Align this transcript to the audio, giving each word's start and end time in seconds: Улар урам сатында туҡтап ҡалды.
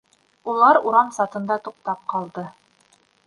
Улар 0.53 0.79
урам 0.91 1.11
сатында 1.17 1.59
туҡтап 1.69 2.01
ҡалды. 2.15 2.47